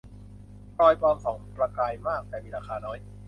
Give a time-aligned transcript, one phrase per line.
[0.75, 2.97] พลอยปลอมส่องประกายมากแต่มีราคาน้อย